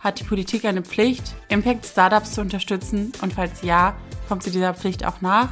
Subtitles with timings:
[0.00, 3.12] Hat die Politik eine Pflicht, Impact-Startups zu unterstützen?
[3.20, 3.94] Und falls ja,
[4.28, 5.50] kommt sie dieser Pflicht auch nach?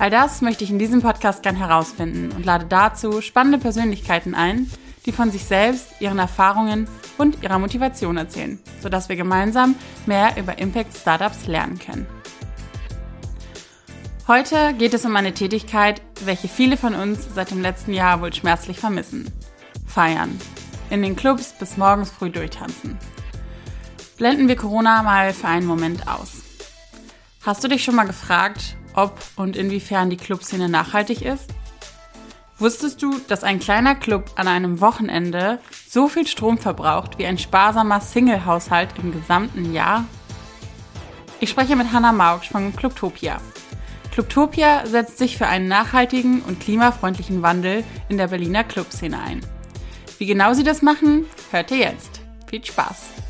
[0.00, 4.68] All das möchte ich in diesem Podcast gern herausfinden und lade dazu spannende Persönlichkeiten ein,
[5.06, 9.76] die von sich selbst, ihren Erfahrungen und ihrer Motivation erzählen, sodass wir gemeinsam
[10.06, 12.06] mehr über Impact Startups lernen können.
[14.26, 18.34] Heute geht es um eine Tätigkeit, welche viele von uns seit dem letzten Jahr wohl
[18.34, 19.30] schmerzlich vermissen.
[19.86, 20.36] Feiern.
[20.90, 22.98] In den Clubs bis morgens früh durchtanzen.
[24.16, 26.42] Blenden wir Corona mal für einen Moment aus.
[27.44, 31.50] Hast du dich schon mal gefragt, ob und inwiefern die Clubszene nachhaltig ist?
[32.58, 37.36] Wusstest du, dass ein kleiner Club an einem Wochenende so viel Strom verbraucht wie ein
[37.36, 40.04] sparsamer Single-Haushalt im gesamten Jahr?
[41.38, 43.38] Ich spreche mit Hannah Maugsch von Clubtopia.
[44.12, 49.42] Clubtopia setzt sich für einen nachhaltigen und klimafreundlichen Wandel in der Berliner Clubszene ein.
[50.16, 52.22] Wie genau sie das machen, hört ihr jetzt.
[52.48, 53.25] Viel Spaß!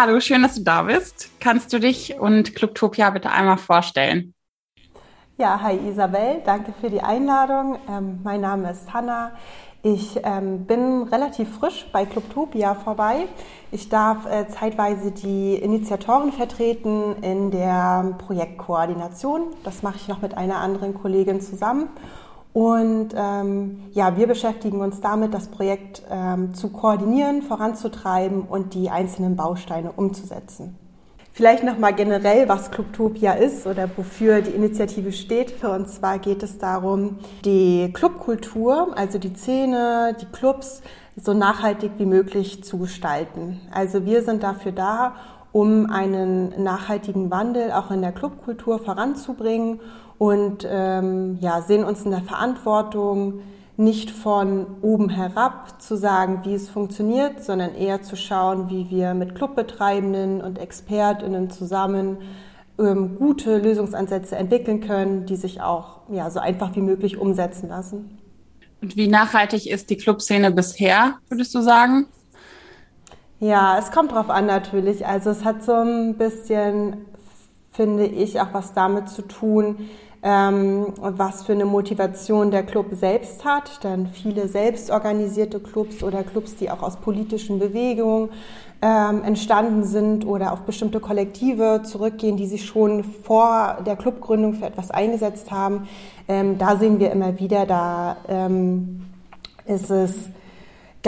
[0.00, 1.28] Hallo, schön, dass du da bist.
[1.40, 4.32] Kannst du dich und Clubtopia bitte einmal vorstellen?
[5.36, 7.80] Ja, hi Isabel, danke für die Einladung.
[7.90, 9.32] Ähm, mein Name ist Hanna.
[9.82, 13.26] Ich ähm, bin relativ frisch bei Clubtopia vorbei.
[13.72, 19.48] Ich darf äh, zeitweise die Initiatoren vertreten in der Projektkoordination.
[19.64, 21.88] Das mache ich noch mit einer anderen Kollegin zusammen.
[22.58, 28.90] Und ähm, ja, wir beschäftigen uns damit, das Projekt ähm, zu koordinieren, voranzutreiben und die
[28.90, 30.76] einzelnen Bausteine umzusetzen.
[31.30, 35.62] Vielleicht nochmal generell, was Clubtopia ist oder wofür die Initiative steht.
[35.62, 40.82] Und zwar geht es darum, die Clubkultur, also die Szene, die Clubs,
[41.14, 43.60] so nachhaltig wie möglich zu gestalten.
[43.70, 45.14] Also wir sind dafür da,
[45.52, 49.78] um einen nachhaltigen Wandel auch in der Clubkultur voranzubringen
[50.18, 53.40] und ähm, ja, sehen uns in der Verantwortung,
[53.76, 59.14] nicht von oben herab zu sagen, wie es funktioniert, sondern eher zu schauen, wie wir
[59.14, 62.18] mit Clubbetreibenden und Expertinnen zusammen
[62.76, 68.18] ähm, gute Lösungsansätze entwickeln können, die sich auch ja, so einfach wie möglich umsetzen lassen.
[68.82, 72.06] Und wie nachhaltig ist die Clubszene bisher, würdest du sagen?
[73.38, 75.06] Ja, es kommt drauf an natürlich.
[75.06, 76.96] Also es hat so ein bisschen,
[77.72, 79.88] finde ich, auch was damit zu tun,
[80.22, 83.84] ähm, was für eine Motivation der Club selbst hat.
[83.84, 88.30] Denn viele selbstorganisierte Clubs oder Clubs, die auch aus politischen Bewegungen
[88.82, 94.66] ähm, entstanden sind oder auf bestimmte Kollektive zurückgehen, die sich schon vor der Clubgründung für
[94.66, 95.88] etwas eingesetzt haben.
[96.28, 99.06] Ähm, da sehen wir immer wieder, da ähm,
[99.66, 100.30] ist es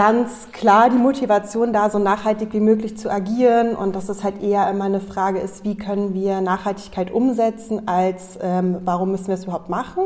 [0.01, 4.43] ganz klar die Motivation da, so nachhaltig wie möglich zu agieren und dass es halt
[4.43, 9.35] eher immer eine Frage ist, wie können wir Nachhaltigkeit umsetzen, als ähm, warum müssen wir
[9.35, 10.05] es überhaupt machen.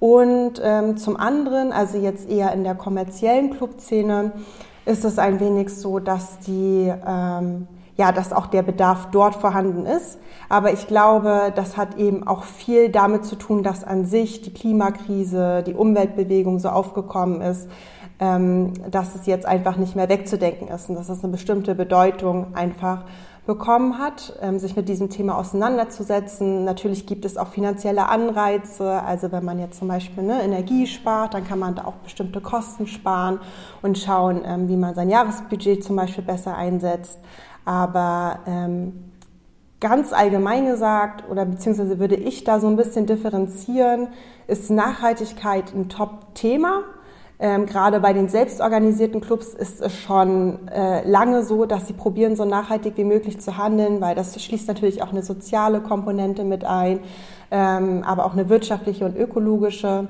[0.00, 4.32] Und ähm, zum anderen, also jetzt eher in der kommerziellen Clubszene,
[4.84, 9.84] ist es ein wenig so, dass die ähm, ja, dass auch der Bedarf dort vorhanden
[9.84, 10.18] ist.
[10.48, 14.54] Aber ich glaube, das hat eben auch viel damit zu tun, dass an sich die
[14.54, 17.68] Klimakrise, die Umweltbewegung so aufgekommen ist,
[18.20, 23.04] dass es jetzt einfach nicht mehr wegzudenken ist und dass es eine bestimmte Bedeutung einfach
[23.46, 26.64] bekommen hat, ähm, sich mit diesem Thema auseinanderzusetzen.
[26.64, 29.02] Natürlich gibt es auch finanzielle Anreize.
[29.02, 32.40] Also wenn man jetzt zum Beispiel ne, Energie spart, dann kann man da auch bestimmte
[32.40, 33.40] Kosten sparen
[33.82, 37.18] und schauen, ähm, wie man sein Jahresbudget zum Beispiel besser einsetzt.
[37.64, 39.10] Aber ähm,
[39.80, 44.08] ganz allgemein gesagt, oder beziehungsweise würde ich da so ein bisschen differenzieren,
[44.46, 46.82] ist Nachhaltigkeit ein Top-Thema
[47.42, 52.36] ähm, gerade bei den selbstorganisierten Clubs ist es schon äh, lange so, dass sie probieren,
[52.36, 56.64] so nachhaltig wie möglich zu handeln, weil das schließt natürlich auch eine soziale Komponente mit
[56.64, 57.00] ein,
[57.50, 60.08] ähm, aber auch eine wirtschaftliche und ökologische.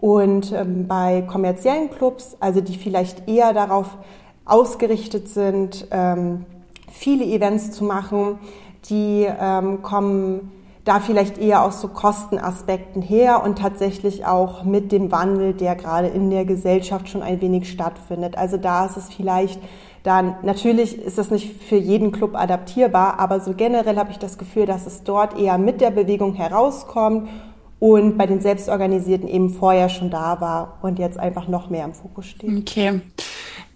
[0.00, 3.96] Und ähm, bei kommerziellen Clubs, also die vielleicht eher darauf
[4.44, 6.44] ausgerichtet sind, ähm,
[6.90, 8.40] viele Events zu machen,
[8.90, 10.50] die ähm, kommen
[10.84, 16.08] da vielleicht eher aus so Kostenaspekten her und tatsächlich auch mit dem Wandel, der gerade
[16.08, 18.36] in der Gesellschaft schon ein wenig stattfindet.
[18.36, 19.60] Also da ist es vielleicht
[20.02, 24.36] dann, natürlich ist das nicht für jeden Club adaptierbar, aber so generell habe ich das
[24.36, 27.28] Gefühl, dass es dort eher mit der Bewegung herauskommt
[27.82, 31.94] und bei den Selbstorganisierten eben vorher schon da war und jetzt einfach noch mehr im
[31.94, 32.48] Fokus steht.
[32.58, 33.00] Okay.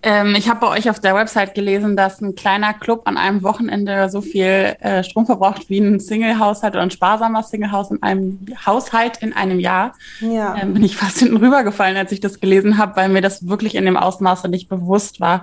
[0.00, 3.43] Ähm, ich habe bei euch auf der Website gelesen, dass ein kleiner Club an einem
[3.43, 8.47] Wochenende so viel äh, Strom verbraucht wie ein Single-Haushalt oder ein sparsamer Single-Haus in einem
[8.64, 9.93] Haushalt in einem Jahr.
[10.20, 10.55] Ja.
[10.56, 13.75] Ähm, bin ich fast hinten rübergefallen, als ich das gelesen habe, weil mir das wirklich
[13.75, 15.43] in dem Ausmaße nicht bewusst war.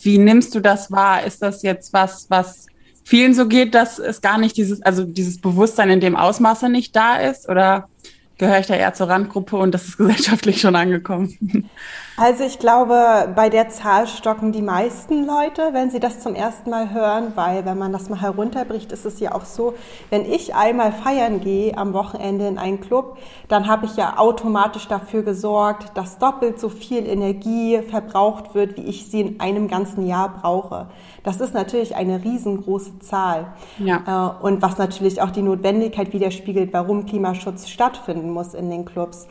[0.00, 1.24] Wie nimmst du das wahr?
[1.24, 2.68] Ist das jetzt was, was
[3.08, 6.94] vielen so geht, dass es gar nicht dieses, also dieses Bewusstsein in dem Ausmaße nicht
[6.94, 7.48] da ist?
[7.48, 7.88] Oder
[8.36, 11.70] gehöre ich da eher zur Randgruppe und das ist gesellschaftlich schon angekommen?
[12.18, 16.68] Also ich glaube, bei der Zahl stocken die meisten Leute, wenn sie das zum ersten
[16.68, 19.74] Mal hören, weil wenn man das mal herunterbricht, ist es ja auch so,
[20.10, 23.16] wenn ich einmal feiern gehe am Wochenende in einen Club,
[23.48, 28.84] dann habe ich ja automatisch dafür gesorgt, dass doppelt so viel Energie verbraucht wird, wie
[28.84, 30.88] ich sie in einem ganzen Jahr brauche.
[31.22, 33.48] Das ist natürlich eine riesengroße Zahl.
[33.78, 34.36] Ja.
[34.40, 39.28] Äh, und was natürlich auch die Notwendigkeit widerspiegelt, warum Klimaschutz stattfinden muss in den Clubs.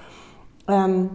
[0.67, 1.09] Ähm,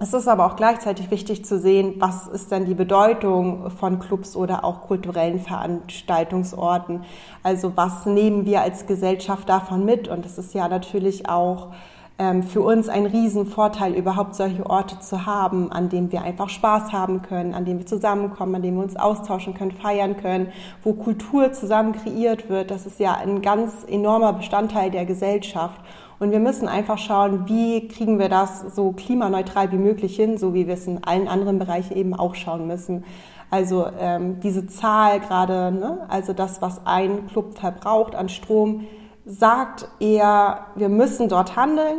[0.00, 4.34] es ist aber auch gleichzeitig wichtig zu sehen, was ist denn die Bedeutung von Clubs
[4.34, 7.04] oder auch kulturellen Veranstaltungsorten.
[7.44, 10.08] Also was nehmen wir als Gesellschaft davon mit?
[10.08, 11.68] Und es ist ja natürlich auch
[12.16, 17.22] für uns ein Riesenvorteil, überhaupt solche Orte zu haben, an denen wir einfach Spaß haben
[17.22, 20.52] können, an denen wir zusammenkommen, an denen wir uns austauschen können, feiern können,
[20.84, 22.70] wo Kultur zusammen kreiert wird.
[22.70, 25.80] Das ist ja ein ganz enormer Bestandteil der Gesellschaft.
[26.20, 30.54] Und wir müssen einfach schauen, wie kriegen wir das so klimaneutral wie möglich hin, so
[30.54, 33.02] wie wir es in allen anderen Bereichen eben auch schauen müssen.
[33.50, 38.86] Also ähm, diese Zahl gerade, ne, also das, was ein Club verbraucht an Strom,
[39.24, 41.98] sagt eher, wir müssen dort handeln,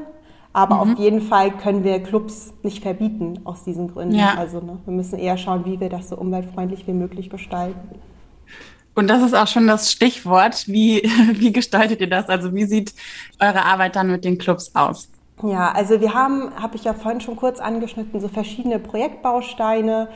[0.54, 0.82] aber mhm.
[0.94, 4.16] auf jeden Fall können wir Clubs nicht verbieten aus diesen Gründen.
[4.16, 4.36] Ja.
[4.38, 8.00] Also ne, wir müssen eher schauen, wie wir das so umweltfreundlich wie möglich gestalten.
[8.94, 10.68] Und das ist auch schon das Stichwort.
[10.68, 11.02] Wie,
[11.34, 12.30] wie gestaltet ihr das?
[12.30, 12.94] Also wie sieht
[13.40, 15.10] eure Arbeit dann mit den Clubs aus?
[15.44, 20.08] Ja, also wir haben, habe ich ja vorhin schon kurz angeschnitten, so verschiedene Projektbausteine.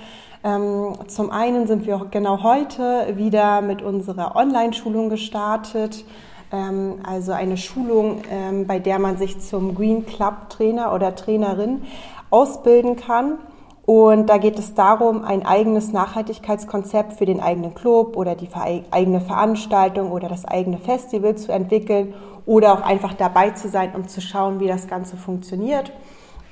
[0.45, 6.05] Ähm, zum einen sind wir genau heute wieder mit unserer Online-Schulung gestartet.
[6.51, 11.83] Ähm, also eine Schulung, ähm, bei der man sich zum Green Club Trainer oder Trainerin
[12.29, 13.39] ausbilden kann.
[13.85, 18.49] Und da geht es darum, ein eigenes Nachhaltigkeitskonzept für den eigenen Club oder die
[18.91, 22.13] eigene Veranstaltung oder das eigene Festival zu entwickeln
[22.45, 25.91] oder auch einfach dabei zu sein, um zu schauen, wie das Ganze funktioniert.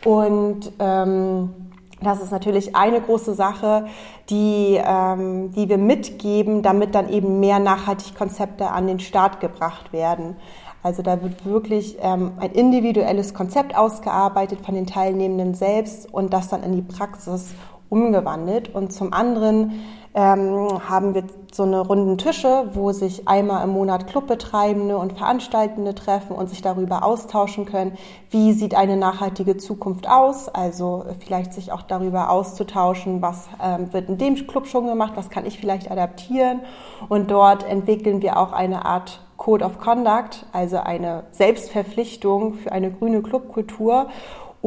[0.03, 1.66] Und ähm,
[2.01, 3.88] das ist natürlich eine große Sache,
[4.29, 10.35] die, ähm, die wir mitgeben, damit dann eben mehr Nachhaltigkonzepte an den Start gebracht werden.
[10.83, 16.49] Also da wird wirklich ähm, ein individuelles Konzept ausgearbeitet von den Teilnehmenden selbst und das
[16.49, 17.53] dann in die Praxis
[17.89, 18.74] umgewandelt.
[18.74, 24.07] Und zum anderen ähm, haben wir so eine runden Tische, wo sich einmal im Monat
[24.07, 27.98] Clubbetreibende und Veranstaltende treffen und sich darüber austauschen können,
[28.31, 30.50] wie sieht eine nachhaltige Zukunft aus.
[30.50, 35.30] Also vielleicht sich auch darüber auszutauschen, was ähm, wird in dem Club schon gemacht, was
[35.30, 36.62] kann ich vielleicht adaptieren.
[37.10, 42.92] Und dort entwickeln wir auch eine Art Code of Conduct, also eine Selbstverpflichtung für eine
[42.92, 44.07] grüne Clubkultur.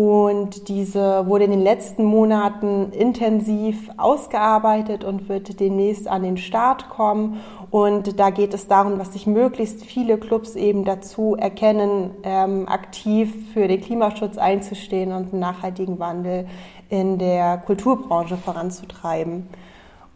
[0.01, 6.89] Und diese wurde in den letzten Monaten intensiv ausgearbeitet und wird demnächst an den Start
[6.89, 7.41] kommen.
[7.71, 13.53] Und da geht es darum, dass sich möglichst viele Clubs eben dazu erkennen, ähm, aktiv
[13.53, 16.47] für den Klimaschutz einzustehen und einen nachhaltigen Wandel
[16.89, 19.49] in der Kulturbranche voranzutreiben.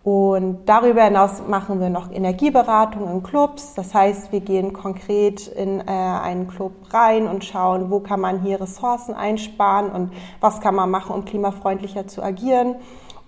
[0.04, 3.72] Und darüber hinaus machen wir noch Energieberatung in Clubs.
[3.72, 8.42] Das heißt, wir gehen konkret in äh, einen Club rein und schauen, wo kann man
[8.42, 12.76] hier Ressourcen einsparen und was kann man machen, um klimafreundlicher zu agieren.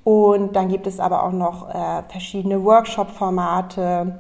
[0.05, 4.19] Und dann gibt es aber auch noch äh, verschiedene Workshop-Formate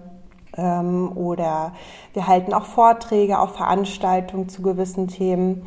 [0.57, 1.73] ähm, oder
[2.15, 5.63] wir halten auch Vorträge auf Veranstaltungen zu gewissen Themen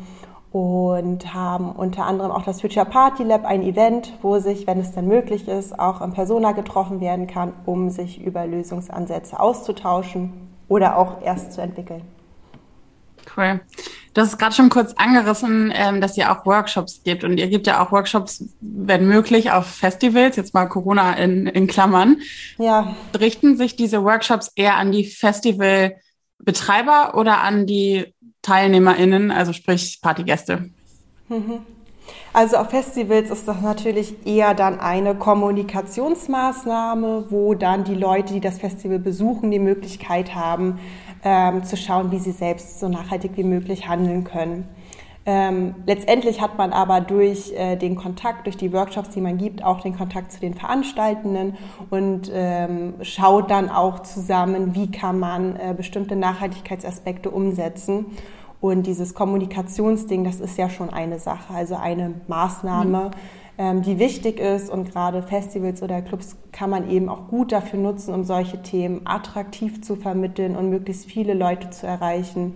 [0.52, 4.92] und haben unter anderem auch das Future Party Lab, ein Event, wo sich, wenn es
[4.92, 10.96] dann möglich ist, auch in Persona getroffen werden kann, um sich über Lösungsansätze auszutauschen oder
[10.96, 12.02] auch erst zu entwickeln.
[13.36, 13.60] Cool.
[14.14, 17.68] Du hast gerade schon kurz angerissen, ähm, dass ihr auch Workshops gibt und ihr gibt
[17.68, 22.20] ja auch Workshops, wenn möglich, auf Festivals, jetzt mal Corona in, in Klammern.
[22.58, 22.96] Ja.
[23.18, 30.70] Richten sich diese Workshops eher an die Festivalbetreiber oder an die TeilnehmerInnen, also sprich Partygäste?
[31.28, 31.60] Mhm.
[32.32, 38.40] Also auf Festivals ist das natürlich eher dann eine Kommunikationsmaßnahme, wo dann die Leute, die
[38.40, 40.78] das Festival besuchen, die Möglichkeit haben,
[41.24, 44.68] ähm, zu schauen, wie sie selbst so nachhaltig wie möglich handeln können.
[45.26, 49.62] Ähm, letztendlich hat man aber durch äh, den Kontakt, durch die Workshops, die man gibt,
[49.62, 51.58] auch den Kontakt zu den Veranstaltenden
[51.90, 58.06] und ähm, schaut dann auch zusammen, wie kann man äh, bestimmte Nachhaltigkeitsaspekte umsetzen.
[58.60, 63.10] Und dieses Kommunikationsding, das ist ja schon eine Sache, also eine Maßnahme, mhm.
[63.58, 64.70] ähm, die wichtig ist.
[64.70, 69.02] Und gerade Festivals oder Clubs kann man eben auch gut dafür nutzen, um solche Themen
[69.04, 72.54] attraktiv zu vermitteln und möglichst viele Leute zu erreichen.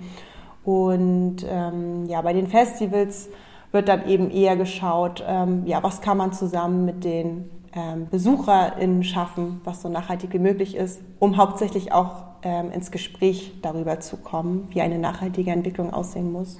[0.65, 3.29] Und ähm, ja, bei den Festivals
[3.73, 9.03] wird dann eben eher geschaut, ähm, ja, was kann man zusammen mit den ähm, BesucherInnen
[9.03, 14.17] schaffen, was so nachhaltig wie möglich ist, um hauptsächlich auch ähm, ins Gespräch darüber zu
[14.17, 16.57] kommen, wie eine nachhaltige Entwicklung aussehen muss.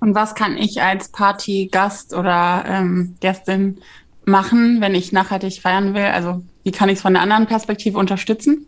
[0.00, 3.78] Und was kann ich als Partygast oder ähm, Gästin
[4.24, 6.04] machen, wenn ich nachhaltig feiern will?
[6.04, 8.66] Also wie kann ich es von einer anderen Perspektive unterstützen?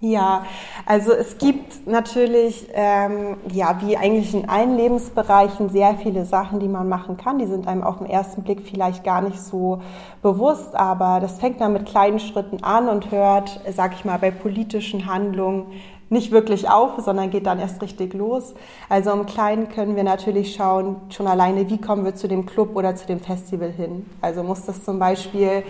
[0.00, 0.44] Ja,
[0.84, 6.68] also es gibt natürlich, ähm, ja, wie eigentlich in allen Lebensbereichen sehr viele Sachen, die
[6.68, 7.38] man machen kann.
[7.38, 9.80] Die sind einem auf den ersten Blick vielleicht gar nicht so
[10.20, 14.30] bewusst, aber das fängt dann mit kleinen Schritten an und hört, sag ich mal, bei
[14.30, 15.72] politischen Handlungen
[16.08, 18.54] nicht wirklich auf, sondern geht dann erst richtig los.
[18.88, 22.76] Also im Kleinen können wir natürlich schauen, schon alleine, wie kommen wir zu dem Club
[22.76, 24.06] oder zu dem Festival hin.
[24.20, 25.64] Also muss das zum Beispiel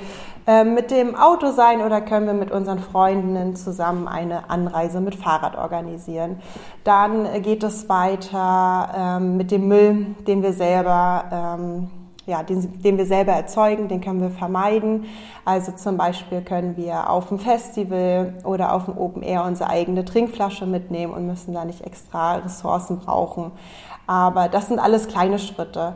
[0.46, 5.14] äh, mit dem Auto sein oder können wir mit unseren Freundinnen zusammen eine Anreise mit
[5.14, 6.40] Fahrrad organisieren.
[6.84, 11.90] Dann geht es weiter ähm, mit dem Müll, den wir selber ähm,
[12.26, 15.04] ja, den, den wir selber erzeugen, den können wir vermeiden.
[15.44, 20.04] Also zum Beispiel können wir auf dem Festival oder auf dem Open Air unsere eigene
[20.04, 23.52] Trinkflasche mitnehmen und müssen da nicht extra Ressourcen brauchen.
[24.08, 25.94] Aber das sind alles kleine Schritte.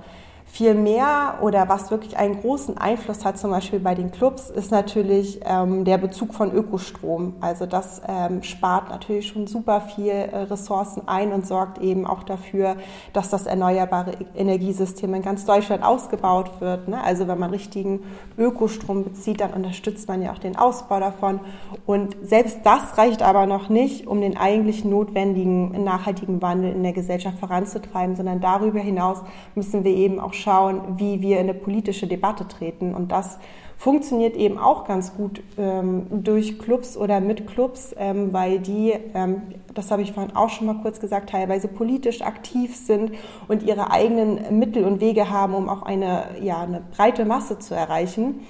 [0.52, 4.72] Viel mehr oder was wirklich einen großen Einfluss hat, zum Beispiel bei den Clubs, ist
[4.72, 7.34] natürlich ähm, der Bezug von Ökostrom.
[7.40, 12.24] Also das ähm, spart natürlich schon super viel äh, Ressourcen ein und sorgt eben auch
[12.24, 12.76] dafür,
[13.12, 16.88] dass das erneuerbare Energiesystem in ganz Deutschland ausgebaut wird.
[16.88, 17.02] Ne?
[17.02, 18.00] Also wenn man richtigen
[18.36, 21.40] Ökostrom bezieht, dann unterstützt man ja auch den Ausbau davon.
[21.86, 26.92] Und selbst das reicht aber noch nicht, um den eigentlich notwendigen nachhaltigen Wandel in der
[26.92, 29.22] Gesellschaft voranzutreiben, sondern darüber hinaus
[29.54, 32.94] müssen wir eben auch schauen, wie wir in eine politische Debatte treten.
[32.94, 33.38] Und das
[33.80, 39.40] funktioniert eben auch ganz gut ähm, durch Clubs oder mit Clubs, ähm, weil die, ähm,
[39.72, 43.12] das habe ich vorhin auch schon mal kurz gesagt, teilweise politisch aktiv sind
[43.48, 47.74] und ihre eigenen Mittel und Wege haben, um auch eine, ja, eine breite Masse zu
[47.74, 48.40] erreichen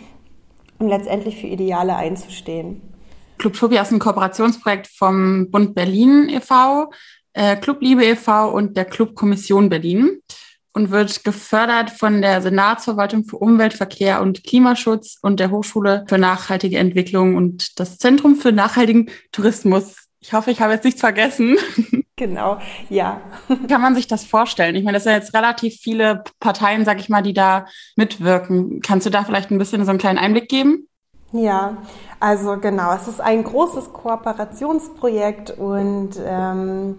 [0.81, 2.81] und letztendlich für Ideale einzustehen.
[3.39, 6.91] Club Topia ist ein Kooperationsprojekt vom Bund Berlin e.V.,
[7.35, 8.51] äh, Club Liebe e.V.
[8.51, 10.21] und der Club Kommission Berlin
[10.73, 16.19] und wird gefördert von der Senatsverwaltung für Umwelt, Verkehr und Klimaschutz und der Hochschule für
[16.19, 19.97] nachhaltige Entwicklung und das Zentrum für nachhaltigen Tourismus.
[20.21, 21.57] Ich hoffe, ich habe jetzt nichts vergessen.
[22.21, 22.59] Genau,
[22.91, 23.23] ja.
[23.67, 24.77] Kann man sich das vorstellen?
[24.77, 27.65] Ich meine, das sind jetzt relativ viele Parteien, sag ich mal, die da
[27.97, 28.83] mitwirken.
[28.83, 30.87] Kannst du da vielleicht ein bisschen so einen kleinen Einblick geben?
[31.33, 31.79] Ja,
[32.19, 36.99] also genau, es ist ein großes Kooperationsprojekt und ähm,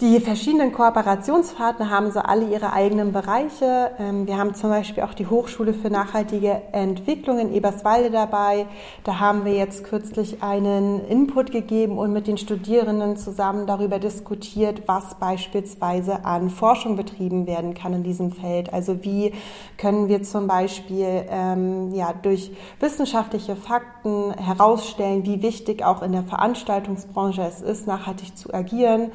[0.00, 3.92] die verschiedenen Kooperationspartner haben so alle ihre eigenen Bereiche.
[4.00, 8.66] Ähm, wir haben zum Beispiel auch die Hochschule für nachhaltige Entwicklung in Eberswalde dabei.
[9.04, 14.82] Da haben wir jetzt kürzlich einen Input gegeben und mit den Studierenden zusammen darüber diskutiert,
[14.86, 18.72] was beispielsweise an Forschung betrieben werden kann in diesem Feld.
[18.72, 19.32] Also wie
[19.78, 26.24] können wir zum Beispiel ähm, ja, durch wissenschaftliche Fakten herausstellen, wie wichtig auch in der
[26.24, 29.12] Veranstaltungsbranche es ist, nachhaltig zu agieren.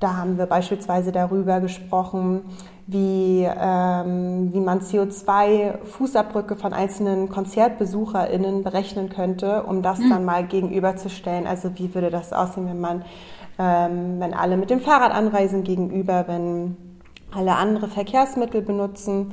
[0.00, 2.42] Da haben wir beispielsweise darüber gesprochen,
[2.86, 10.10] wie, ähm, wie man CO2-Fußabdrücke von einzelnen KonzertbesucherInnen berechnen könnte, um das mhm.
[10.10, 11.46] dann mal gegenüberzustellen.
[11.46, 13.04] Also wie würde das aussehen, wenn man,
[13.58, 16.76] ähm, wenn alle mit dem Fahrrad anreisen gegenüber, wenn
[17.30, 19.32] alle andere Verkehrsmittel benutzen.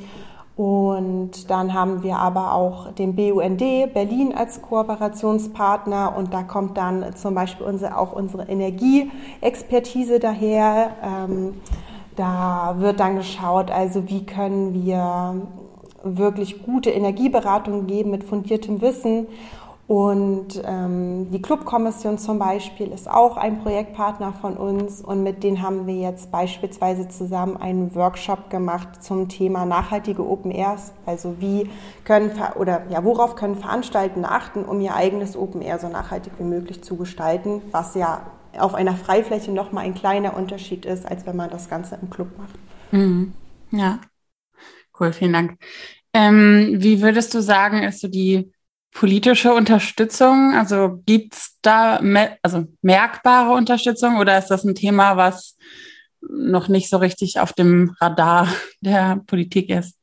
[0.55, 3.59] Und dann haben wir aber auch den BUND
[3.93, 10.91] Berlin als Kooperationspartner und da kommt dann zum Beispiel unsere, auch unsere Energieexpertise daher.
[11.03, 11.55] Ähm,
[12.15, 15.41] da wird dann geschaut, also wie können wir
[16.03, 19.27] wirklich gute Energieberatung geben mit fundiertem Wissen
[19.87, 25.61] und ähm, die Clubkommission zum Beispiel ist auch ein Projektpartner von uns und mit denen
[25.61, 30.91] haben wir jetzt beispielsweise zusammen einen Workshop gemacht zum Thema nachhaltige Open Airs.
[31.05, 31.69] Also wie
[32.03, 36.45] können oder ja, worauf können Veranstaltende achten, um ihr eigenes Open Air so nachhaltig wie
[36.45, 38.25] möglich zu gestalten, was ja
[38.57, 42.29] auf einer Freifläche nochmal ein kleiner Unterschied ist, als wenn man das Ganze im Club
[42.39, 42.55] macht.
[42.91, 43.33] Mhm.
[43.69, 43.99] Ja,
[44.99, 45.59] cool, vielen Dank.
[46.11, 48.51] Ähm, wie würdest du sagen, ist so die
[48.95, 50.53] politische Unterstützung?
[50.55, 55.57] Also gibt es da me also merkbare Unterstützung oder ist das ein Thema, was
[56.21, 58.47] noch nicht so richtig auf dem Radar
[58.81, 59.95] der Politik ist?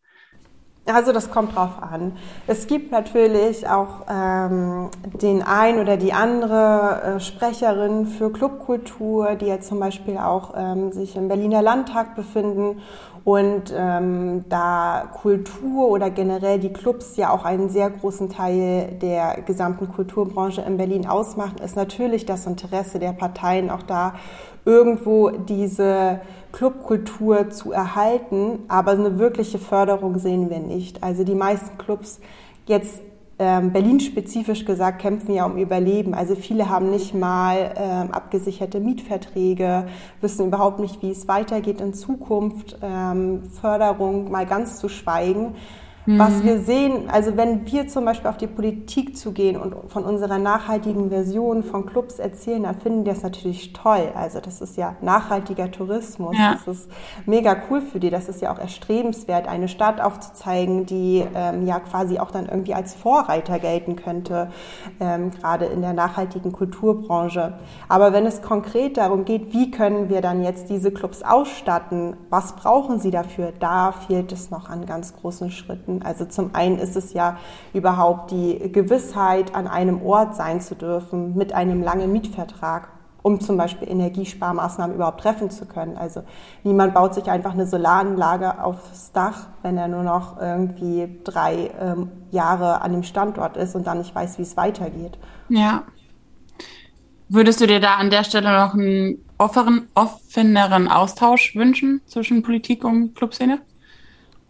[0.84, 2.16] Also das kommt drauf an.
[2.49, 4.90] Es gibt natürlich auch ähm,
[5.22, 10.90] den ein oder die andere äh, Sprecherin für Clubkultur, die jetzt zum Beispiel auch ähm,
[10.90, 12.82] sich im Berliner Landtag befinden
[13.25, 19.43] und ähm, da Kultur oder generell die Clubs ja auch einen sehr großen Teil der
[19.47, 24.14] gesamten Kulturbranche in Berlin ausmachen, ist natürlich das Interesse der Parteien auch da,
[24.64, 26.21] irgendwo diese
[26.52, 31.02] Clubkultur zu erhalten, aber eine wirkliche Förderung sehen wir nicht.
[31.02, 32.21] Also die meisten Clubs
[32.67, 33.00] jetzt
[33.38, 36.14] Berlin-spezifisch gesagt kämpfen ja um Überleben.
[36.14, 39.86] Also viele haben nicht mal ähm, abgesicherte Mietverträge,
[40.20, 45.54] wissen überhaupt nicht, wie es weitergeht in Zukunft, ähm, Förderung mal ganz zu schweigen.
[46.04, 46.18] Mhm.
[46.18, 50.38] Was wir sehen, also wenn wir zum Beispiel auf die Politik zugehen und von unserer
[50.38, 54.09] nachhaltigen Version von Clubs erzählen, dann finden die das natürlich toll.
[54.16, 56.37] Also das ist ja nachhaltiger Tourismus.
[56.37, 56.54] Ja.
[56.54, 56.90] Das ist
[57.25, 58.11] mega cool für die.
[58.11, 62.75] Das ist ja auch erstrebenswert, eine Stadt aufzuzeigen, die ähm, ja quasi auch dann irgendwie
[62.75, 64.50] als Vorreiter gelten könnte,
[64.99, 67.54] ähm, gerade in der nachhaltigen Kulturbranche.
[67.88, 72.56] Aber wenn es konkret darum geht, wie können wir dann jetzt diese Clubs ausstatten, was
[72.56, 75.91] brauchen sie dafür, da fehlt es noch an ganz großen Schritten.
[75.92, 76.02] Aspekten.
[76.02, 77.38] Also zum einen ist es ja
[77.72, 82.88] überhaupt die Gewissheit, an einem Ort sein zu dürfen mit einem langen Mietvertrag
[83.25, 85.96] um zum Beispiel Energiesparmaßnahmen überhaupt treffen zu können.
[85.96, 86.25] Also
[86.64, 92.11] niemand baut sich einfach eine Solaranlage aufs Dach, wenn er nur noch irgendwie drei ähm,
[92.32, 95.18] Jahre an dem Standort ist und dann nicht weiß, wie es weitergeht.
[95.49, 95.84] Ja.
[97.28, 102.82] Würdest du dir da an der Stelle noch einen offenen, offeneren Austausch wünschen zwischen Politik
[102.84, 103.61] und Clubszene?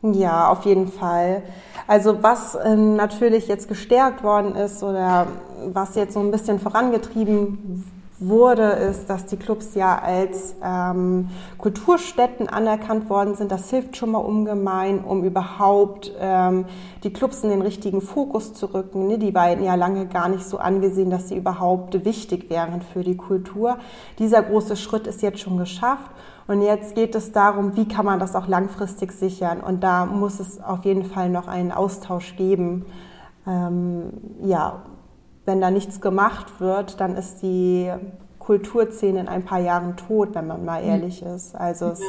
[0.02, 1.42] Ja, auf jeden Fall.
[1.86, 5.28] Also was ähm, natürlich jetzt gestärkt worden ist oder
[5.72, 7.84] was jetzt so ein bisschen vorangetrieben
[8.18, 11.28] wurde, ist, dass die Clubs ja als ähm,
[11.58, 13.50] Kulturstätten anerkannt worden sind.
[13.50, 16.66] Das hilft schon mal ungemein, um überhaupt ähm,
[17.02, 19.08] die Clubs in den richtigen Fokus zu rücken.
[19.08, 19.18] Ne?
[19.18, 23.16] Die beiden ja lange gar nicht so angesehen, dass sie überhaupt wichtig wären für die
[23.16, 23.78] Kultur.
[24.18, 26.10] Dieser große Schritt ist jetzt schon geschafft.
[26.46, 29.60] Und jetzt geht es darum, wie kann man das auch langfristig sichern.
[29.60, 32.84] Und da muss es auf jeden Fall noch einen Austausch geben.
[33.46, 34.12] Ähm,
[34.42, 34.82] ja,
[35.44, 37.90] wenn da nichts gemacht wird, dann ist die
[38.38, 40.88] Kulturszene in ein paar Jahren tot, wenn man mal mhm.
[40.88, 41.54] ehrlich ist.
[41.54, 42.00] Also es,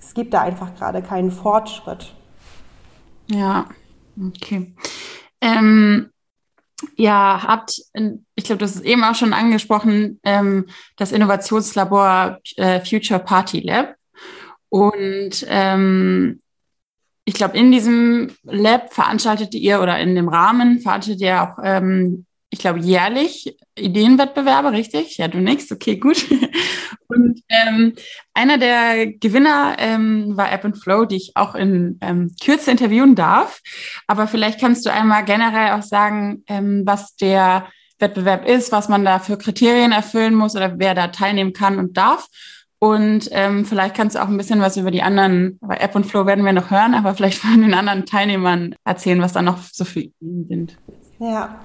[0.00, 2.14] es gibt da einfach gerade keinen Fortschritt.
[3.28, 3.66] Ja,
[4.20, 4.74] okay.
[5.40, 6.10] Ähm,
[6.96, 7.80] ja, habt,
[8.34, 13.94] ich glaube, das ist eben auch schon angesprochen, ähm, das Innovationslabor äh, Future Party Lab.
[14.68, 16.42] Und ähm,
[17.24, 22.25] ich glaube, in diesem Lab veranstaltet ihr oder in dem Rahmen veranstaltet ihr auch ähm,
[22.56, 25.18] ich glaube, jährlich Ideenwettbewerbe, richtig?
[25.18, 26.24] Ja, du nix, okay, gut.
[27.06, 27.92] Und ähm,
[28.32, 33.14] einer der Gewinner ähm, war App and Flow, die ich auch in ähm, Kürze interviewen
[33.14, 33.60] darf.
[34.06, 37.66] Aber vielleicht kannst du einmal generell auch sagen, ähm, was der
[37.98, 41.98] Wettbewerb ist, was man da für Kriterien erfüllen muss oder wer da teilnehmen kann und
[41.98, 42.26] darf.
[42.78, 46.06] Und ähm, vielleicht kannst du auch ein bisschen was über die anderen, bei App und
[46.06, 49.58] Flow werden wir noch hören, aber vielleicht von den anderen Teilnehmern erzählen, was da noch
[49.60, 50.78] so für Ideen sind.
[51.18, 51.60] Ja,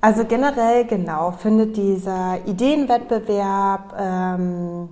[0.00, 4.88] also generell genau findet dieser Ideenwettbewerb ähm,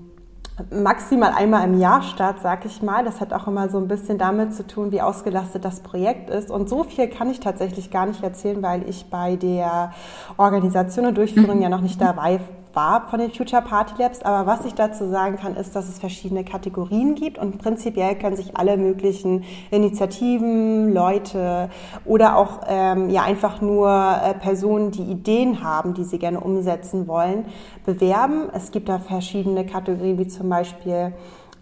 [0.70, 3.04] maximal einmal im Jahr statt, sag ich mal.
[3.04, 6.50] Das hat auch immer so ein bisschen damit zu tun, wie ausgelastet das Projekt ist.
[6.50, 9.92] Und so viel kann ich tatsächlich gar nicht erzählen, weil ich bei der
[10.36, 12.40] Organisation und Durchführung ja noch nicht dabei
[12.78, 14.22] war von den Future Party Labs.
[14.22, 18.36] Aber was ich dazu sagen kann, ist, dass es verschiedene Kategorien gibt und prinzipiell können
[18.36, 21.70] sich alle möglichen Initiativen, Leute
[22.04, 27.08] oder auch ähm, ja einfach nur äh, Personen, die Ideen haben, die sie gerne umsetzen
[27.08, 27.46] wollen,
[27.84, 28.48] bewerben.
[28.52, 31.14] Es gibt da verschiedene Kategorien, wie zum Beispiel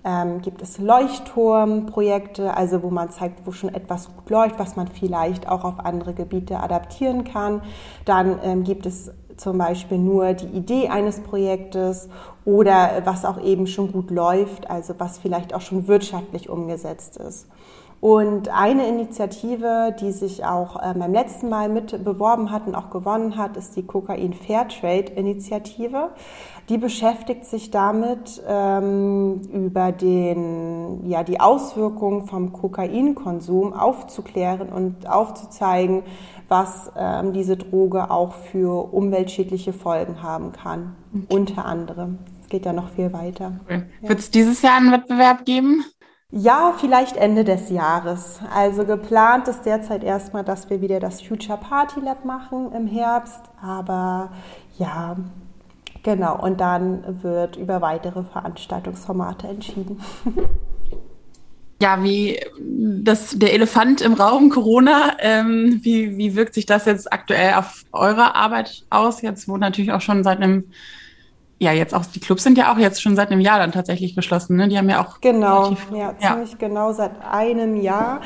[0.04, 4.86] ähm, gibt es Leuchtturmprojekte, also wo man zeigt, wo schon etwas gut läuft, was man
[4.88, 7.62] vielleicht auch auf andere Gebiete adaptieren kann.
[8.04, 12.08] Dann ähm, gibt es zum Beispiel nur die Idee eines Projektes
[12.44, 17.46] oder was auch eben schon gut läuft, also was vielleicht auch schon wirtschaftlich umgesetzt ist.
[18.00, 22.90] Und eine Initiative, die sich auch äh, beim letzten Mal mit beworben hat und auch
[22.90, 26.10] gewonnen hat, ist die Kokain Fairtrade Initiative.
[26.68, 36.02] Die beschäftigt sich damit, ähm, über den, ja, die Auswirkungen vom Kokainkonsum aufzuklären und aufzuzeigen,
[36.48, 41.34] was ähm, diese Droge auch für umweltschädliche Folgen haben kann, okay.
[41.34, 42.18] unter anderem.
[42.42, 43.60] Es geht ja noch viel weiter.
[43.64, 43.82] Okay.
[44.02, 44.08] Ja.
[44.08, 45.84] Wird es dieses Jahr einen Wettbewerb geben?
[46.30, 48.40] Ja, vielleicht Ende des Jahres.
[48.54, 53.42] Also geplant ist derzeit erstmal, dass wir wieder das Future Party Lab machen im Herbst.
[53.62, 54.30] Aber
[54.76, 55.16] ja,
[56.02, 56.40] genau.
[56.40, 60.00] Und dann wird über weitere Veranstaltungsformate entschieden.
[61.80, 67.12] Ja, wie das, der Elefant im Raum Corona, ähm, wie, wie wirkt sich das jetzt
[67.12, 69.20] aktuell auf eure Arbeit aus?
[69.20, 70.64] Jetzt, wo natürlich auch schon seit einem,
[71.58, 74.14] ja, jetzt auch, die Clubs sind ja auch jetzt schon seit einem Jahr dann tatsächlich
[74.14, 74.68] geschlossen, ne?
[74.68, 75.20] Die haben ja auch.
[75.20, 76.58] Genau, relativ, ja, ziemlich ja.
[76.58, 78.22] genau seit einem Jahr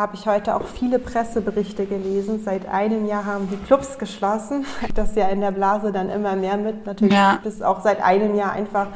[0.00, 2.40] habe ich heute auch viele Presseberichte gelesen.
[2.42, 4.64] Seit einem Jahr haben die Clubs geschlossen.
[4.94, 6.86] Das ja in der Blase dann immer mehr mit.
[6.86, 7.32] Natürlich ja.
[7.32, 8.88] gibt es auch seit einem Jahr einfach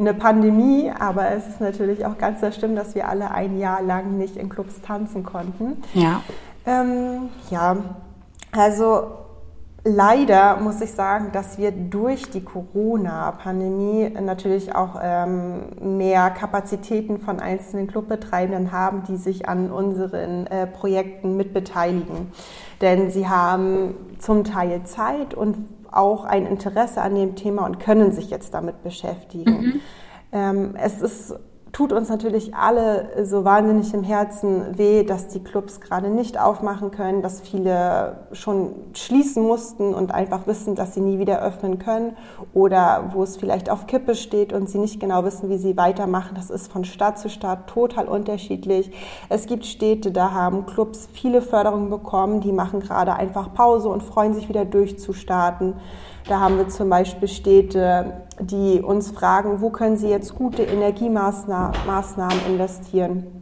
[0.00, 3.82] eine Pandemie, aber es ist natürlich auch ganz sehr schlimm, dass wir alle ein Jahr
[3.82, 5.82] lang nicht in Clubs tanzen konnten.
[5.94, 6.22] Ja.
[6.66, 7.76] Ähm, ja,
[8.52, 9.20] also
[9.82, 17.40] Leider muss ich sagen, dass wir durch die Corona-Pandemie natürlich auch ähm, mehr Kapazitäten von
[17.40, 22.30] einzelnen Clubbetreibenden haben, die sich an unseren äh, Projekten mitbeteiligen.
[22.82, 25.56] Denn sie haben zum Teil Zeit und
[25.92, 29.60] auch ein Interesse an dem Thema und können sich jetzt damit beschäftigen.
[29.60, 29.80] Mhm.
[30.32, 31.34] Ähm, es ist
[31.72, 36.90] tut uns natürlich alle so wahnsinnig im Herzen weh, dass die Clubs gerade nicht aufmachen
[36.90, 42.16] können, dass viele schon schließen mussten und einfach wissen, dass sie nie wieder öffnen können
[42.54, 46.34] oder wo es vielleicht auf Kippe steht und sie nicht genau wissen, wie sie weitermachen.
[46.34, 48.90] Das ist von Stadt zu Stadt total unterschiedlich.
[49.28, 54.02] Es gibt Städte, da haben Clubs viele Förderungen bekommen, die machen gerade einfach Pause und
[54.02, 55.74] freuen sich wieder durchzustarten.
[56.28, 62.46] Da haben wir zum Beispiel Städte, die uns fragen, wo können sie jetzt gute Energiemaßnahmen
[62.48, 63.40] investieren.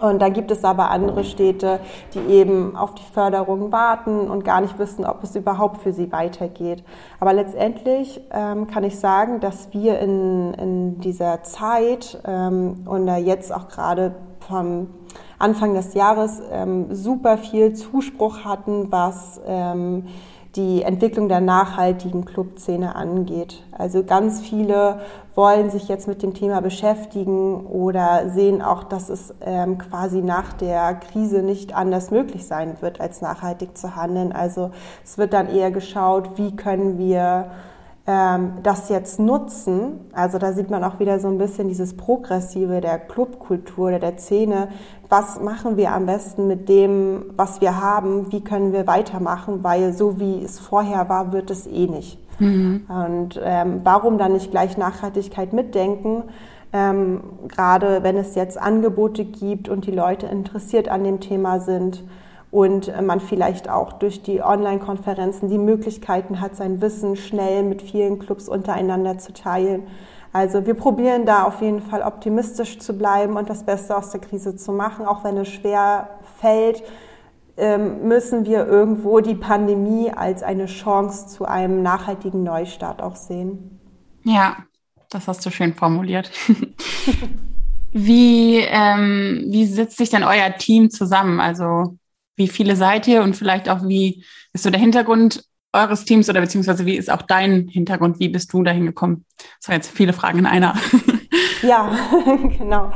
[0.00, 1.80] Und da gibt es aber andere Städte,
[2.14, 6.12] die eben auf die Förderung warten und gar nicht wissen, ob es überhaupt für sie
[6.12, 6.84] weitergeht.
[7.18, 13.52] Aber letztendlich ähm, kann ich sagen, dass wir in, in dieser Zeit ähm, und jetzt
[13.52, 14.88] auch gerade vom
[15.38, 20.04] Anfang des Jahres ähm, super viel Zuspruch hatten, was ähm,
[20.58, 23.62] die Entwicklung der nachhaltigen Clubszene angeht.
[23.70, 25.00] Also ganz viele
[25.36, 30.52] wollen sich jetzt mit dem Thema beschäftigen oder sehen auch, dass es ähm, quasi nach
[30.52, 34.32] der Krise nicht anders möglich sein wird, als nachhaltig zu handeln.
[34.32, 34.72] Also
[35.04, 37.52] es wird dann eher geschaut, wie können wir
[38.62, 42.98] das jetzt nutzen, also da sieht man auch wieder so ein bisschen dieses Progressive der
[42.98, 44.68] Clubkultur oder der Szene.
[45.10, 48.32] Was machen wir am besten mit dem, was wir haben?
[48.32, 49.62] Wie können wir weitermachen?
[49.62, 52.18] Weil so wie es vorher war, wird es eh nicht.
[52.40, 52.86] Mhm.
[52.88, 56.22] Und ähm, warum dann nicht gleich Nachhaltigkeit mitdenken?
[56.72, 62.04] Ähm, gerade wenn es jetzt Angebote gibt und die Leute interessiert an dem Thema sind
[62.50, 67.82] und äh, man vielleicht auch durch die Online-Konferenzen die Möglichkeiten hat, sein Wissen schnell mit
[67.82, 69.86] vielen Clubs untereinander zu teilen.
[70.32, 74.20] Also wir probieren da auf jeden Fall optimistisch zu bleiben und das Beste aus der
[74.20, 76.08] Krise zu machen, auch wenn es schwer
[76.40, 76.82] fällt
[77.58, 83.80] ähm, müssen wir irgendwo die Pandemie als eine Chance zu einem nachhaltigen Neustart auch sehen.
[84.24, 84.58] Ja,
[85.10, 86.30] das hast du schön formuliert.
[87.92, 91.40] wie, ähm, wie setzt sich denn euer Team zusammen?
[91.40, 91.97] Also
[92.38, 96.40] wie viele seid ihr und vielleicht auch, wie ist so der Hintergrund eures Teams oder
[96.40, 98.18] beziehungsweise wie ist auch dein Hintergrund?
[98.20, 99.24] Wie bist du dahin gekommen?
[99.60, 100.74] Das waren jetzt viele Fragen in einer.
[101.62, 101.90] Ja,
[102.58, 102.90] genau.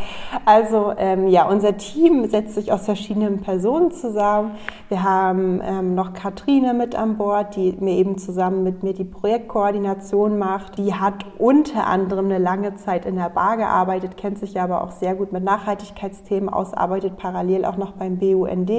[0.45, 4.53] Also ähm, ja, unser Team setzt sich aus verschiedenen Personen zusammen.
[4.89, 9.05] Wir haben ähm, noch Katrine mit an Bord, die mir eben zusammen mit mir die
[9.05, 10.79] Projektkoordination macht.
[10.79, 14.93] Die hat unter anderem eine lange Zeit in der Bar gearbeitet, kennt sich aber auch
[14.93, 18.71] sehr gut mit Nachhaltigkeitsthemen aus, arbeitet parallel auch noch beim BUND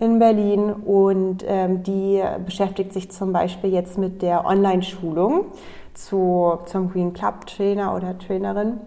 [0.00, 5.46] in Berlin und ähm, die beschäftigt sich zum Beispiel jetzt mit der Online-Schulung
[5.94, 8.80] zu, zum Green Club Trainer oder Trainerin.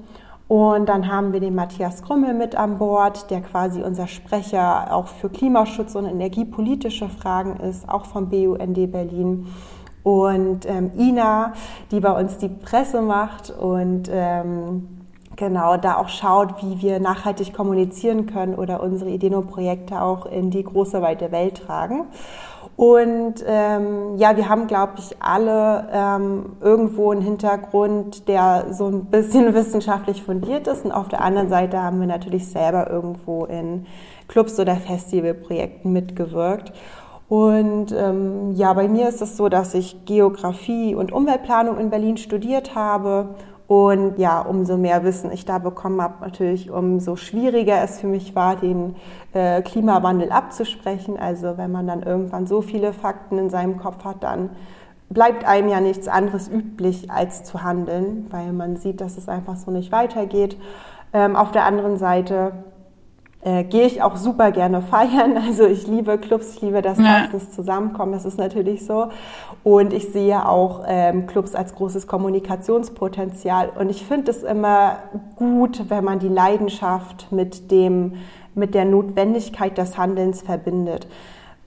[0.47, 5.07] Und dann haben wir den Matthias Krümmel mit an Bord, der quasi unser Sprecher auch
[5.07, 9.47] für Klimaschutz und energiepolitische Fragen ist, auch vom BUND Berlin.
[10.03, 11.51] Und ähm, Ina,
[11.91, 14.87] die bei uns die Presse macht und ähm,
[15.35, 20.25] genau da auch schaut, wie wir nachhaltig kommunizieren können oder unsere Ideen und Projekte auch
[20.25, 22.05] in die große weite Welt tragen.
[22.77, 29.05] Und ähm, ja, wir haben, glaube ich, alle ähm, irgendwo einen Hintergrund, der so ein
[29.05, 30.85] bisschen wissenschaftlich fundiert ist.
[30.85, 33.87] Und auf der anderen Seite haben wir natürlich selber irgendwo in
[34.27, 36.71] Clubs oder Festivalprojekten mitgewirkt.
[37.27, 42.17] Und ähm, ja, bei mir ist es so, dass ich Geografie und Umweltplanung in Berlin
[42.17, 43.35] studiert habe
[43.67, 48.34] und ja, umso mehr Wissen ich da bekommen habe, natürlich umso schwieriger es für mich
[48.34, 48.95] war, den
[49.34, 51.19] äh, Klimawandel abzusprechen.
[51.19, 54.51] Also wenn man dann irgendwann so viele Fakten in seinem Kopf hat, dann
[55.10, 59.58] bleibt einem ja nichts anderes üblich, als zu handeln, weil man sieht, dass es einfach
[59.58, 60.58] so nicht weitergeht.
[61.12, 62.53] Ähm, auf der anderen Seite
[63.41, 65.38] äh, gehe ich auch super gerne feiern.
[65.47, 67.28] Also ich liebe Clubs, ich liebe das ja.
[67.28, 69.10] Tanzen, Zusammenkommen, das ist natürlich so.
[69.63, 73.69] Und ich sehe auch ähm, Clubs als großes Kommunikationspotenzial.
[73.78, 74.97] Und ich finde es immer
[75.36, 78.13] gut, wenn man die Leidenschaft mit dem
[78.58, 81.08] mit der Notwendigkeit des Handelns verbindet.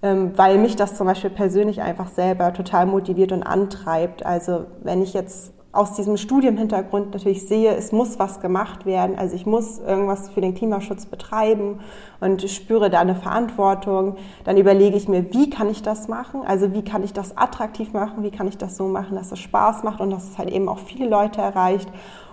[0.02, 4.26] Ähm, weil mich das zum Beispiel persönlich einfach selber total motiviert und antreibt.
[4.26, 9.16] Also wenn ich jetzt aus diesem Studienhintergrund natürlich sehe, es muss was gemacht werden.
[9.16, 11.78] Also ich muss irgendwas für den Klimaschutz betreiben
[12.18, 14.16] und spüre da eine Verantwortung.
[14.42, 16.42] Dann überlege ich mir, wie kann ich das machen?
[16.44, 18.24] Also wie kann ich das attraktiv machen?
[18.24, 20.68] Wie kann ich das so machen, dass es Spaß macht und dass es halt eben
[20.68, 21.88] auch viele Leute erreicht?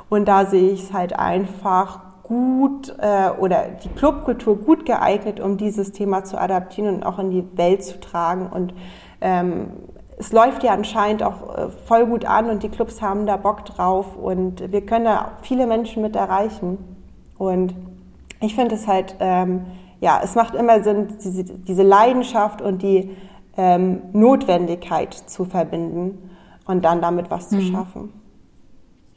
[0.10, 5.58] Und da sehe ich es halt einfach gut äh, oder die Clubkultur gut geeignet, um
[5.58, 8.74] dieses Thema zu adaptieren und auch in die Welt zu tragen und
[9.22, 9.72] ähm,
[10.18, 13.66] es läuft ja anscheinend auch äh, voll gut an und die Clubs haben da Bock
[13.66, 16.80] drauf und wir können da viele Menschen mit erreichen.
[17.38, 17.76] Und
[18.42, 19.68] ich finde es halt, ähm,
[20.00, 23.16] ja, es macht immer Sinn, diese, diese Leidenschaft und die
[23.58, 26.32] ähm, Notwendigkeit zu verbinden
[26.66, 27.60] und dann damit was mhm.
[27.60, 28.14] zu schaffen.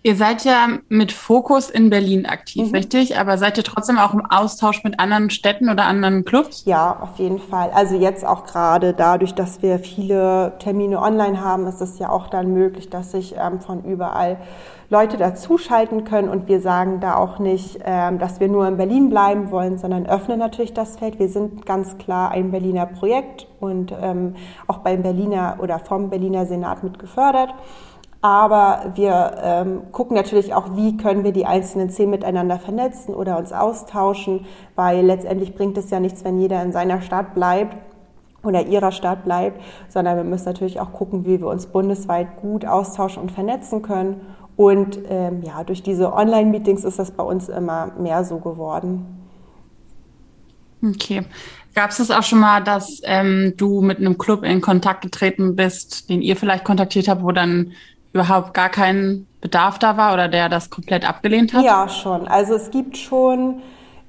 [0.03, 2.75] Ihr seid ja mit Fokus in Berlin aktiv, mhm.
[2.75, 3.19] richtig?
[3.19, 6.65] Aber seid ihr trotzdem auch im Austausch mit anderen Städten oder anderen Clubs?
[6.65, 7.71] Ja, auf jeden Fall.
[7.75, 12.29] Also jetzt auch gerade dadurch, dass wir viele Termine online haben, ist es ja auch
[12.29, 14.39] dann möglich, dass sich ähm, von überall
[14.89, 19.11] Leute dazuschalten können und wir sagen da auch nicht, ähm, dass wir nur in Berlin
[19.11, 21.19] bleiben wollen, sondern öffnen natürlich das Feld.
[21.19, 24.35] Wir sind ganz klar ein Berliner Projekt und ähm,
[24.67, 27.55] auch beim Berliner oder vom Berliner Senat mit gefördert.
[28.23, 33.39] Aber wir ähm, gucken natürlich auch, wie können wir die einzelnen Szenen miteinander vernetzen oder
[33.39, 37.77] uns austauschen, weil letztendlich bringt es ja nichts, wenn jeder in seiner Stadt bleibt
[38.43, 42.67] oder ihrer Stadt bleibt, sondern wir müssen natürlich auch gucken, wie wir uns bundesweit gut
[42.67, 44.21] austauschen und vernetzen können.
[44.57, 49.07] Und ähm, ja, durch diese Online-Meetings ist das bei uns immer mehr so geworden.
[50.83, 51.23] Okay.
[51.75, 55.57] Gab es das auch schon mal, dass ähm, du mit einem Club in Kontakt getreten
[55.57, 57.73] bist, den ihr vielleicht kontaktiert habt, wo dann
[58.13, 61.65] überhaupt gar kein Bedarf da war oder der das komplett abgelehnt hat?
[61.65, 62.29] Ja, schon.
[62.29, 63.63] Also es gibt schon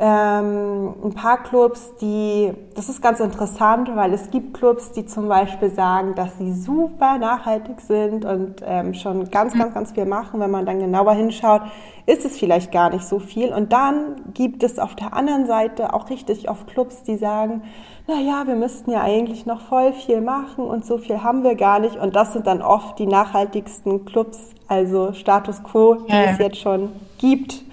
[0.04, 5.28] ähm, ein paar Clubs, die, das ist ganz interessant, weil es gibt Clubs, die zum
[5.28, 10.40] Beispiel sagen, dass sie super nachhaltig sind und ähm, schon ganz, ganz, ganz viel machen.
[10.40, 11.62] Wenn man dann genauer hinschaut,
[12.08, 13.54] ist es vielleicht gar nicht so viel.
[13.54, 17.62] Und dann gibt es auf der anderen Seite auch richtig oft Clubs, die sagen,
[18.08, 21.56] na ja, wir müssten ja eigentlich noch voll viel machen und so viel haben wir
[21.56, 21.96] gar nicht.
[21.96, 26.32] Und das sind dann oft die nachhaltigsten Clubs, also Status Quo, die ja.
[26.32, 27.64] es jetzt schon gibt.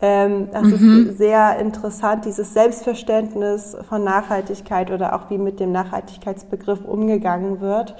[0.00, 1.08] Ähm, das mhm.
[1.08, 7.96] ist sehr interessant, dieses Selbstverständnis von Nachhaltigkeit oder auch wie mit dem Nachhaltigkeitsbegriff umgegangen wird.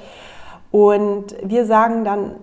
[0.70, 2.36] Und wir sagen dann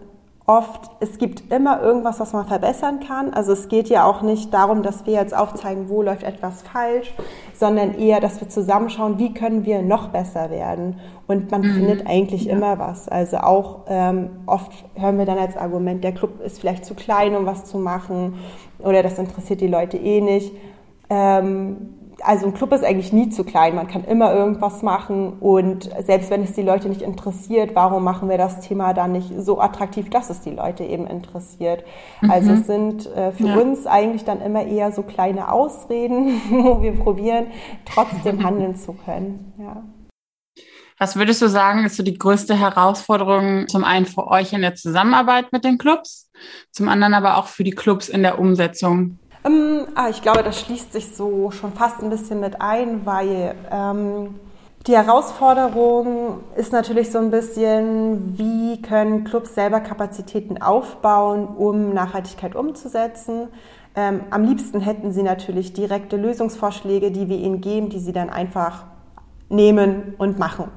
[0.58, 3.34] oft, es gibt immer irgendwas, was man verbessern kann.
[3.34, 7.14] Also es geht ja auch nicht darum, dass wir jetzt aufzeigen, wo läuft etwas falsch,
[7.54, 11.00] sondern eher, dass wir zusammenschauen, wie können wir noch besser werden.
[11.28, 11.74] Und man mhm.
[11.74, 12.54] findet eigentlich ja.
[12.54, 13.08] immer was.
[13.08, 17.36] Also auch ähm, oft hören wir dann als Argument, der Club ist vielleicht zu klein,
[17.36, 18.36] um was zu machen
[18.80, 20.54] oder das interessiert die Leute eh nicht.
[21.10, 25.90] Ähm, also ein Club ist eigentlich nie zu klein, man kann immer irgendwas machen und
[26.06, 29.60] selbst wenn es die Leute nicht interessiert, warum machen wir das Thema dann nicht so
[29.60, 31.84] attraktiv, dass es die Leute eben interessiert?
[32.22, 32.32] Mhm.
[32.32, 33.58] Also es sind äh, für ja.
[33.58, 37.48] uns eigentlich dann immer eher so kleine Ausreden, wo wir probieren,
[37.86, 39.54] trotzdem handeln zu können.
[39.60, 39.84] Ja.
[40.98, 44.76] Was würdest du sagen, ist so die größte Herausforderung zum einen für euch in der
[44.76, 46.30] Zusammenarbeit mit den Clubs,
[46.72, 49.18] zum anderen aber auch für die Clubs in der Umsetzung?
[49.44, 53.56] Ähm, ah, ich glaube, das schließt sich so schon fast ein bisschen mit ein, weil
[53.72, 54.36] ähm,
[54.88, 62.56] die Herausforderung ist natürlich so ein bisschen, wie können Clubs selber Kapazitäten aufbauen, um Nachhaltigkeit
[62.56, 63.50] umzusetzen.
[63.96, 68.30] Ähm, am liebsten hätten sie natürlich direkte Lösungsvorschläge, die wir ihnen geben, die sie dann
[68.30, 68.86] einfach
[69.50, 70.72] nehmen und machen.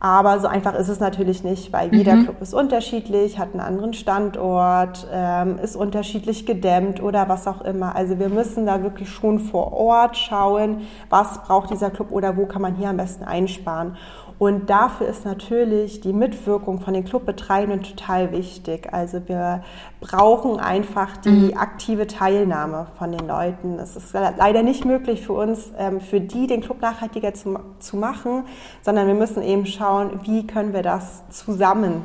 [0.00, 2.24] Aber so einfach ist es natürlich nicht, weil jeder mhm.
[2.24, 7.96] Club ist unterschiedlich, hat einen anderen Standort, ähm, ist unterschiedlich gedämmt oder was auch immer.
[7.96, 12.46] Also wir müssen da wirklich schon vor Ort schauen, was braucht dieser Club oder wo
[12.46, 13.96] kann man hier am besten einsparen.
[14.38, 18.92] Und dafür ist natürlich die Mitwirkung von den Clubbetreibenden total wichtig.
[18.92, 19.64] Also wir
[20.00, 21.56] brauchen einfach die mhm.
[21.56, 23.78] aktive Teilnahme von den Leuten.
[23.80, 27.96] Es ist leider nicht möglich für uns, ähm, für die den Club nachhaltiger zu, zu
[27.96, 28.44] machen,
[28.82, 32.02] sondern wir müssen eben schauen, wie können wir das zusammen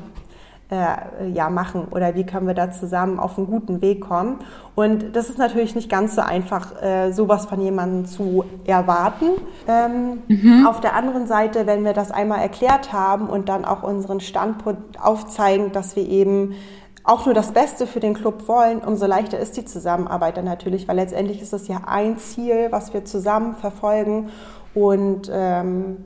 [0.71, 4.39] äh, ja, machen oder wie können wir da zusammen auf einen guten Weg kommen.
[4.75, 9.25] Und das ist natürlich nicht ganz so einfach, äh, sowas von jemandem zu erwarten.
[9.67, 10.65] Ähm, mhm.
[10.67, 14.99] Auf der anderen Seite, wenn wir das einmal erklärt haben und dann auch unseren Standpunkt
[14.99, 16.55] aufzeigen, dass wir eben
[17.03, 20.87] auch nur das Beste für den Club wollen, umso leichter ist die Zusammenarbeit dann natürlich,
[20.87, 24.29] weil letztendlich ist es ja ein Ziel, was wir zusammen verfolgen
[24.73, 25.97] und ähm,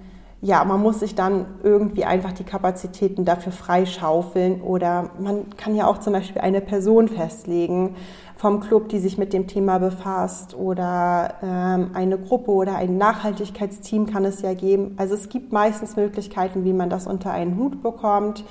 [0.42, 5.88] ja, man muss sich dann irgendwie einfach die Kapazitäten dafür freischaufeln oder man kann ja
[5.88, 7.96] auch zum Beispiel eine Person festlegen
[8.36, 14.06] vom Club, die sich mit dem Thema befasst oder ähm, eine Gruppe oder ein Nachhaltigkeitsteam
[14.06, 14.94] kann es ja geben.
[14.98, 18.44] Also es gibt meistens Möglichkeiten, wie man das unter einen Hut bekommt.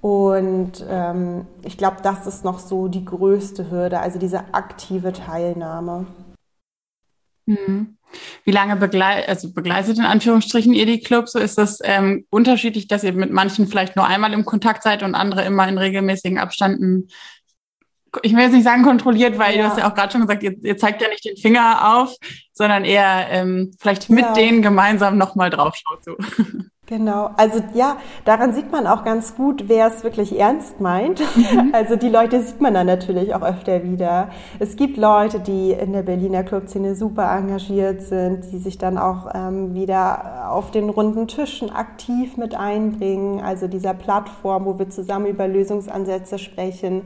[0.00, 6.06] Und ähm, ich glaube, das ist noch so die größte Hürde, also diese aktive Teilnahme.
[7.46, 7.96] Mhm.
[8.44, 11.32] Wie lange begleit, also begleitet in Anführungsstrichen ihr die Clubs?
[11.32, 15.02] So ist das ähm, unterschiedlich, dass ihr mit manchen vielleicht nur einmal im Kontakt seid
[15.02, 17.08] und andere immer in regelmäßigen Abständen
[18.22, 19.62] ich will jetzt nicht sagen kontrolliert, weil ja.
[19.62, 22.14] du hast ja auch gerade schon gesagt, ihr, ihr, zeigt ja nicht den Finger auf,
[22.52, 24.32] sondern eher ähm, vielleicht mit ja.
[24.34, 26.04] denen gemeinsam nochmal drauf schaut.
[26.04, 26.16] So.
[26.92, 31.20] Genau, also ja, daran sieht man auch ganz gut, wer es wirklich ernst meint.
[31.20, 31.72] Mhm.
[31.72, 34.28] Also die Leute sieht man dann natürlich auch öfter wieder.
[34.58, 39.30] Es gibt Leute, die in der Berliner Clubszene super engagiert sind, die sich dann auch
[39.34, 45.26] ähm, wieder auf den runden Tischen aktiv mit einbringen, also dieser Plattform, wo wir zusammen
[45.26, 47.02] über Lösungsansätze sprechen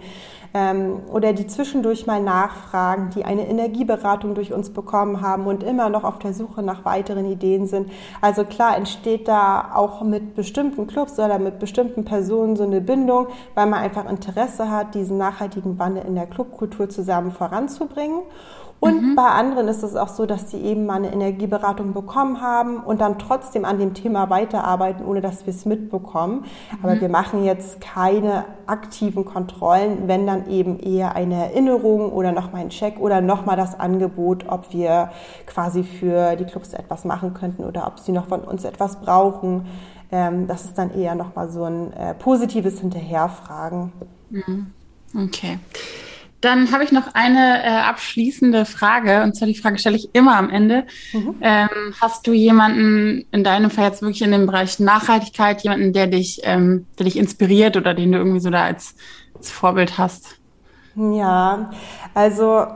[1.12, 6.04] oder die zwischendurch mal nachfragen, die eine Energieberatung durch uns bekommen haben und immer noch
[6.04, 7.90] auf der Suche nach weiteren Ideen sind.
[8.20, 13.28] Also klar entsteht da auch mit bestimmten Clubs oder mit bestimmten Personen so eine Bindung,
[13.54, 18.22] weil man einfach Interesse hat, diesen nachhaltigen Wandel in der Clubkultur zusammen voranzubringen.
[18.78, 19.16] Und mhm.
[19.16, 23.00] bei anderen ist es auch so, dass sie eben mal eine Energieberatung bekommen haben und
[23.00, 26.40] dann trotzdem an dem Thema weiterarbeiten, ohne dass wir es mitbekommen.
[26.40, 26.78] Mhm.
[26.82, 32.62] Aber wir machen jetzt keine aktiven Kontrollen, wenn dann eben eher eine Erinnerung oder nochmal
[32.62, 35.10] ein Check oder nochmal das Angebot, ob wir
[35.46, 39.66] quasi für die Clubs etwas machen könnten oder ob sie noch von uns etwas brauchen.
[40.12, 43.92] Ähm, das ist dann eher nochmal so ein äh, positives Hinterherfragen.
[44.30, 44.66] Mhm.
[45.14, 45.58] Okay.
[46.46, 50.36] Dann habe ich noch eine äh, abschließende Frage, und zwar die Frage stelle ich immer
[50.36, 50.84] am Ende.
[51.12, 51.34] Mhm.
[51.40, 51.68] Ähm,
[52.00, 56.42] hast du jemanden in deinem Fall jetzt wirklich in dem Bereich Nachhaltigkeit, jemanden, der dich,
[56.44, 58.94] ähm, der dich inspiriert oder den du irgendwie so da als,
[59.34, 60.36] als Vorbild hast?
[60.94, 61.72] Ja,
[62.14, 62.66] also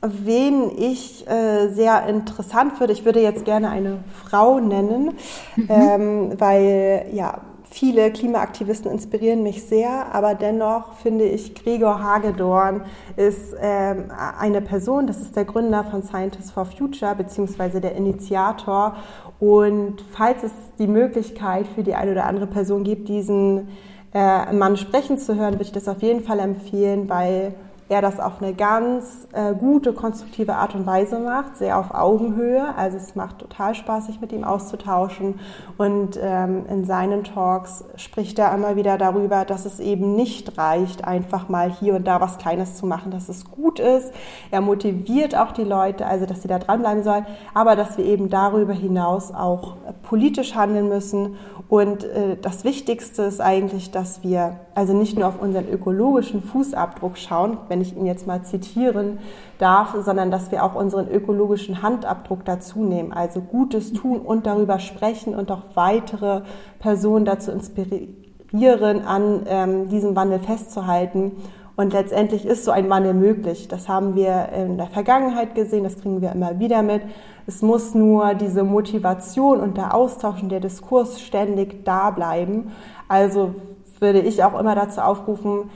[0.00, 5.12] wen ich äh, sehr interessant würde, ich würde jetzt gerne eine Frau nennen,
[5.56, 5.68] mhm.
[5.68, 7.42] ähm, weil ja
[7.76, 12.82] Viele Klimaaktivisten inspirieren mich sehr, aber dennoch finde ich, Gregor Hagedorn
[13.16, 13.96] ist äh,
[14.38, 18.94] eine Person, das ist der Gründer von Scientists for Future, beziehungsweise der Initiator.
[19.40, 23.66] Und falls es die Möglichkeit für die eine oder andere Person gibt, diesen
[24.14, 27.56] äh, Mann sprechen zu hören, würde ich das auf jeden Fall empfehlen, weil
[27.88, 32.74] er das auf eine ganz äh, gute, konstruktive Art und Weise macht, sehr auf Augenhöhe.
[32.76, 35.38] Also es macht total Spaß, sich mit ihm auszutauschen.
[35.76, 41.04] Und ähm, in seinen Talks spricht er immer wieder darüber, dass es eben nicht reicht,
[41.04, 44.12] einfach mal hier und da was Kleines zu machen, dass es gut ist.
[44.50, 48.30] Er motiviert auch die Leute, also dass sie da dranbleiben sollen, aber dass wir eben
[48.30, 51.36] darüber hinaus auch politisch handeln müssen.
[51.68, 57.16] Und äh, das Wichtigste ist eigentlich, dass wir also nicht nur auf unseren ökologischen Fußabdruck
[57.16, 59.18] schauen, wenn ich ihn jetzt mal zitieren
[59.58, 64.78] darf, sondern dass wir auch unseren ökologischen Handabdruck dazu nehmen, also Gutes tun und darüber
[64.78, 66.42] sprechen und auch weitere
[66.78, 71.32] Personen dazu inspirieren, an ähm, diesem Wandel festzuhalten.
[71.76, 73.66] Und letztendlich ist so ein Wandel möglich.
[73.66, 77.02] Das haben wir in der Vergangenheit gesehen, das kriegen wir immer wieder mit.
[77.46, 82.70] Es muss nur diese Motivation und der Austausch und der Diskurs ständig da bleiben.
[83.08, 83.54] Also
[83.98, 85.70] würde ich auch immer dazu aufrufen,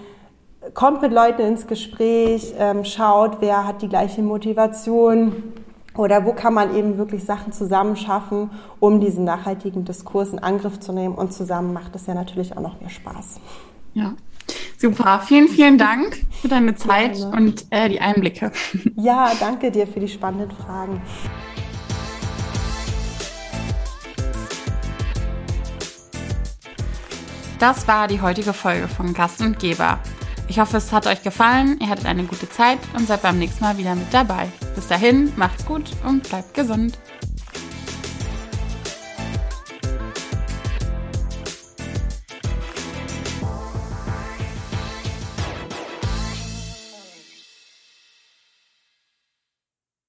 [0.74, 5.42] kommt mit Leuten ins Gespräch, ähm, schaut, wer hat die gleiche Motivation
[5.96, 10.78] oder wo kann man eben wirklich Sachen zusammen schaffen, um diesen nachhaltigen Diskurs in Angriff
[10.80, 13.40] zu nehmen und zusammen macht es ja natürlich auch noch mehr Spaß.
[13.94, 14.14] Ja.
[14.78, 17.36] Super, vielen, vielen Dank für deine Zeit Gerne.
[17.36, 18.52] und äh, die Einblicke.
[18.96, 21.02] Ja, danke dir für die spannenden Fragen.
[27.58, 29.98] Das war die heutige Folge von Gast und Geber.
[30.48, 33.62] Ich hoffe, es hat euch gefallen, ihr hattet eine gute Zeit und seid beim nächsten
[33.62, 34.48] Mal wieder mit dabei.
[34.74, 36.98] Bis dahin, macht's gut und bleibt gesund.